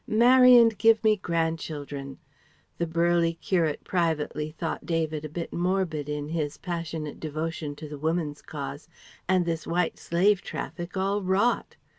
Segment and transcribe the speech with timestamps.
[0.07, 2.17] Marry and give me grandchildren."
[2.79, 7.99] The burly curate privately thought David a bit morbid in his passionate devotion to the
[7.99, 8.89] Woman's Cause,
[9.29, 11.75] and this White Slave Traffic all rot.